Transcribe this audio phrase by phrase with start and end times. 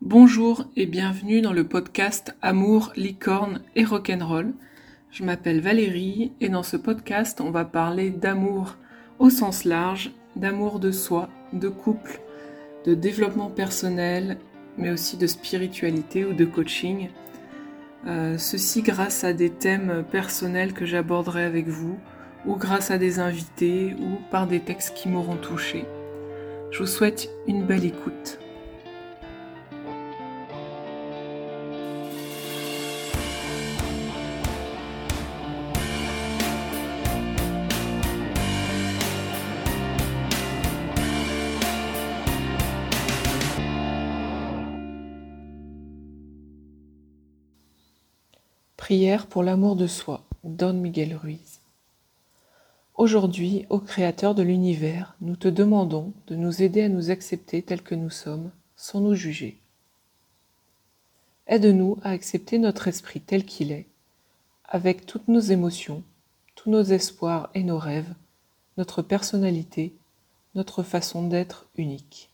[0.00, 4.52] Bonjour et bienvenue dans le podcast Amour, licorne et rock'n'roll.
[5.10, 8.76] Je m'appelle Valérie et dans ce podcast on va parler d'amour
[9.18, 12.20] au sens large, d'amour de soi, de couple,
[12.86, 14.38] de développement personnel,
[14.76, 17.08] mais aussi de spiritualité ou de coaching.
[18.06, 21.98] Euh, ceci grâce à des thèmes personnels que j'aborderai avec vous,
[22.46, 25.86] ou grâce à des invités, ou par des textes qui m'auront touché.
[26.70, 28.38] Je vous souhaite une belle écoute.
[48.88, 51.60] Prière pour l'amour de soi, Don Miguel Ruiz.
[52.94, 57.82] Aujourd'hui, ô Créateur de l'univers, nous te demandons de nous aider à nous accepter tels
[57.82, 59.58] que nous sommes, sans nous juger.
[61.48, 63.84] Aide-nous à accepter notre esprit tel qu'il est,
[64.64, 66.02] avec toutes nos émotions,
[66.54, 68.14] tous nos espoirs et nos rêves,
[68.78, 69.92] notre personnalité,
[70.54, 72.30] notre façon d'être unique.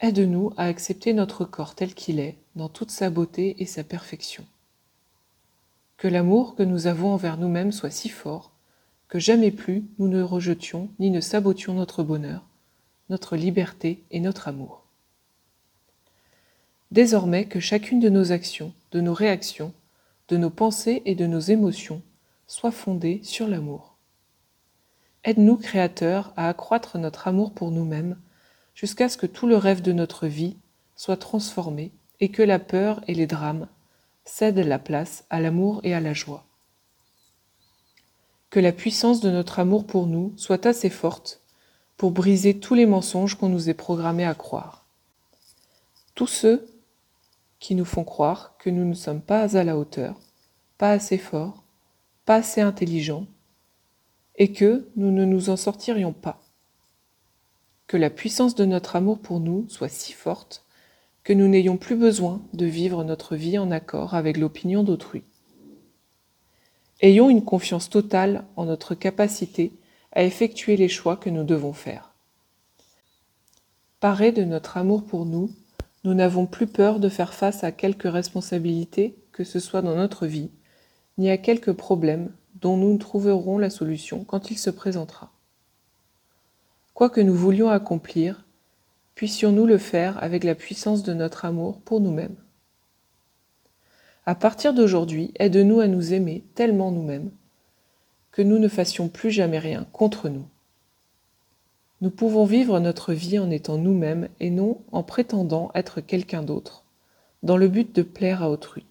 [0.00, 4.44] Aide-nous à accepter notre corps tel qu'il est, dans toute sa beauté et sa perfection.
[5.96, 8.50] Que l'amour que nous avons envers nous-mêmes soit si fort
[9.06, 12.44] que jamais plus nous ne rejetions ni ne sabotions notre bonheur,
[13.10, 14.84] notre liberté et notre amour.
[16.90, 19.72] Désormais que chacune de nos actions, de nos réactions,
[20.28, 22.02] de nos pensées et de nos émotions
[22.48, 23.94] soit fondée sur l'amour.
[25.22, 28.18] Aide-nous, Créateur, à accroître notre amour pour nous-mêmes
[28.74, 30.56] jusqu'à ce que tout le rêve de notre vie
[30.96, 33.68] soit transformé et que la peur et les drames
[34.24, 36.44] cèdent la place à l'amour et à la joie.
[38.50, 41.42] Que la puissance de notre amour pour nous soit assez forte
[41.96, 44.84] pour briser tous les mensonges qu'on nous est programmés à croire.
[46.14, 46.66] Tous ceux
[47.58, 50.18] qui nous font croire que nous ne sommes pas à la hauteur,
[50.78, 51.64] pas assez forts,
[52.24, 53.26] pas assez intelligents,
[54.36, 56.40] et que nous ne nous en sortirions pas
[57.88, 60.64] que la puissance de notre amour pour nous soit si forte
[61.24, 65.22] que nous n'ayons plus besoin de vivre notre vie en accord avec l'opinion d'autrui.
[67.00, 69.72] Ayons une confiance totale en notre capacité
[70.12, 72.12] à effectuer les choix que nous devons faire.
[74.00, 75.50] Parés de notre amour pour nous,
[76.04, 80.26] nous n'avons plus peur de faire face à quelque responsabilité que ce soit dans notre
[80.26, 80.50] vie,
[81.18, 85.30] ni à quelque problème dont nous trouverons la solution quand il se présentera.
[86.94, 88.44] Quoi que nous voulions accomplir,
[89.18, 92.36] puissions-nous le faire avec la puissance de notre amour pour nous-mêmes.
[94.26, 97.32] À partir d'aujourd'hui, aide-nous à nous aimer tellement nous-mêmes
[98.30, 100.46] que nous ne fassions plus jamais rien contre nous.
[102.00, 106.84] Nous pouvons vivre notre vie en étant nous-mêmes et non en prétendant être quelqu'un d'autre,
[107.42, 108.86] dans le but de plaire à autrui.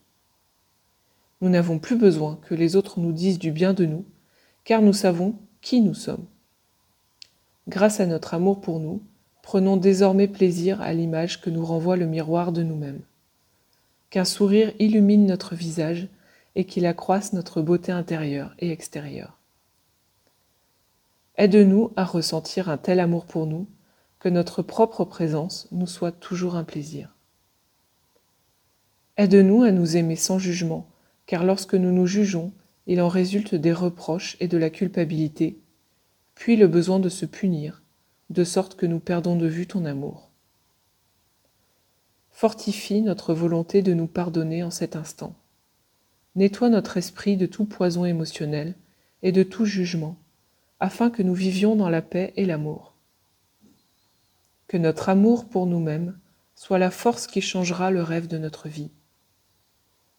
[1.39, 4.03] Nous n'avons plus besoin que les autres nous disent du bien de nous,
[4.65, 6.25] car nous savons qui nous sommes.
[7.69, 9.01] Grâce à notre amour pour nous,
[9.47, 12.99] prenons désormais plaisir à l'image que nous renvoie le miroir de nous-mêmes.
[14.09, 16.09] Qu'un sourire illumine notre visage
[16.55, 19.39] et qu'il accroisse notre beauté intérieure et extérieure.
[21.37, 23.67] Aide-nous à ressentir un tel amour pour nous
[24.19, 27.15] que notre propre présence nous soit toujours un plaisir.
[29.15, 30.89] Aide-nous à nous aimer sans jugement,
[31.25, 32.51] car lorsque nous nous jugeons,
[32.85, 35.57] il en résulte des reproches et de la culpabilité
[36.35, 37.81] puis le besoin de se punir,
[38.29, 40.29] de sorte que nous perdons de vue ton amour.
[42.31, 45.35] Fortifie notre volonté de nous pardonner en cet instant.
[46.35, 48.75] Nettoie notre esprit de tout poison émotionnel
[49.23, 50.17] et de tout jugement,
[50.79, 52.93] afin que nous vivions dans la paix et l'amour.
[54.67, 56.17] Que notre amour pour nous-mêmes
[56.53, 58.91] soit la force qui changera le rêve de notre vie.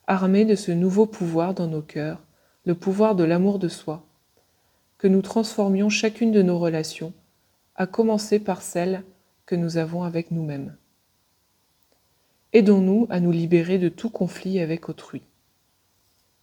[0.07, 2.23] Armés de ce nouveau pouvoir dans nos cœurs,
[2.65, 4.07] le pouvoir de l'amour de soi,
[4.97, 7.13] que nous transformions chacune de nos relations,
[7.79, 9.05] à commencer par celle
[9.47, 10.77] que nous avons avec nous-mêmes.
[12.53, 15.23] Aidons-nous à nous libérer de tout conflit avec autrui.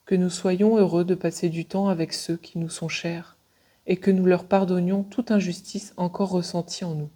[0.06, 3.36] Que nous soyons heureux de passer du temps avec ceux qui nous sont chers
[3.86, 7.10] et que nous leur pardonnions toute injustice encore ressentie en nous.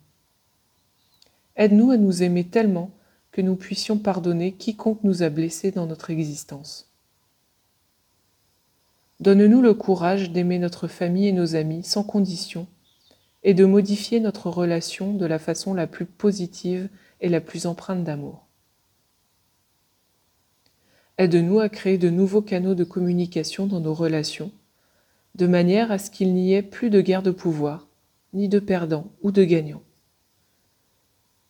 [1.55, 2.91] Aide-nous à nous aimer tellement
[3.31, 6.91] que nous puissions pardonner quiconque nous a blessés dans notre existence.
[9.21, 12.67] Donne-nous le courage d'aimer notre famille et nos amis sans condition
[13.43, 16.89] et de modifier notre relation de la façon la plus positive
[17.21, 18.45] et la plus empreinte d'amour.
[21.17, 24.51] Aide-nous à créer de nouveaux canaux de communication dans nos relations,
[25.35, 27.87] de manière à ce qu'il n'y ait plus de guerre de pouvoir,
[28.33, 29.83] ni de perdants ou de gagnants.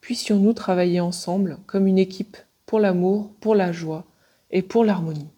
[0.01, 4.05] puissions-nous travailler ensemble comme une équipe pour l'amour, pour la joie
[4.49, 5.29] et pour l'harmonie.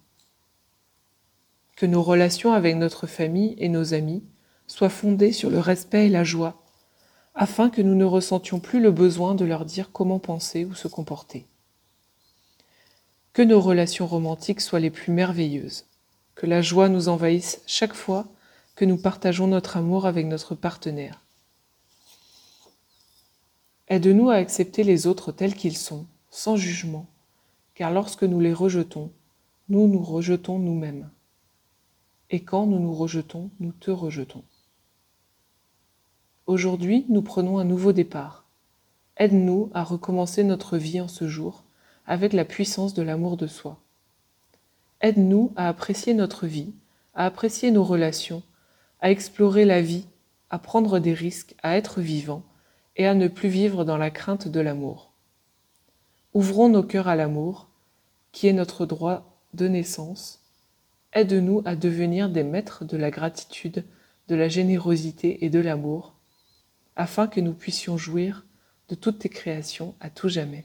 [1.76, 4.22] Que nos relations avec notre famille et nos amis
[4.66, 6.62] soient fondées sur le respect et la joie,
[7.34, 10.88] afin que nous ne ressentions plus le besoin de leur dire comment penser ou se
[10.88, 11.46] comporter.
[13.32, 15.86] Que nos relations romantiques soient les plus merveilleuses,
[16.34, 18.26] que la joie nous envahisse chaque fois
[18.74, 21.22] que nous partageons notre amour avec notre partenaire.
[23.88, 27.06] Aide-nous à accepter les autres tels qu'ils sont, sans jugement,
[27.74, 29.10] car lorsque nous les rejetons,
[29.68, 31.10] nous nous rejetons nous-mêmes.
[32.30, 34.42] Et quand nous nous rejetons, nous te rejetons.
[36.48, 38.44] Aujourd'hui, nous prenons un nouveau départ.
[39.16, 41.62] Aide-nous à recommencer notre vie en ce jour
[42.04, 43.78] avec la puissance de l'amour de soi.
[45.02, 46.72] Aide-nous à apprécier notre vie,
[47.14, 48.42] à apprécier nos relations,
[49.00, 50.06] à explorer la vie,
[50.50, 52.42] à prendre des risques, à être vivant
[52.96, 55.12] et à ne plus vivre dans la crainte de l'amour.
[56.34, 57.68] Ouvrons nos cœurs à l'amour,
[58.32, 60.40] qui est notre droit de naissance.
[61.12, 63.84] Aide-nous à devenir des maîtres de la gratitude,
[64.26, 66.11] de la générosité et de l'amour,
[66.96, 68.44] afin que nous puissions jouir
[68.88, 70.64] de toutes tes créations à tout jamais.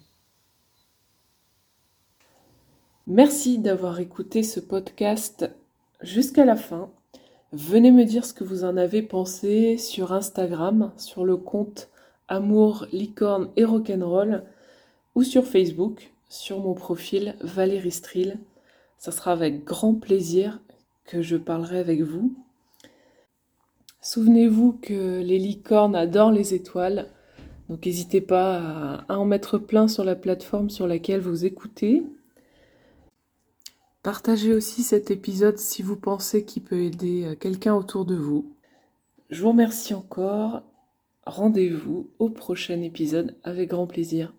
[3.05, 5.49] Merci d'avoir écouté ce podcast
[6.01, 6.91] jusqu'à la fin.
[7.53, 11.89] Venez me dire ce que vous en avez pensé sur Instagram, sur le compte
[12.27, 14.43] Amour, Licorne et Rock'n'Roll,
[15.15, 18.39] ou sur Facebook, sur mon profil Valérie Strill.
[18.97, 20.59] Ça sera avec grand plaisir
[21.05, 22.35] que je parlerai avec vous.
[24.07, 27.09] Souvenez-vous que les licornes adorent les étoiles,
[27.67, 32.03] donc n'hésitez pas à en mettre plein sur la plateforme sur laquelle vous écoutez.
[34.03, 38.49] Partagez aussi cet épisode si vous pensez qu'il peut aider euh, quelqu'un autour de vous.
[39.29, 40.63] Je vous remercie encore.
[41.25, 44.33] Rendez-vous au prochain épisode avec grand plaisir.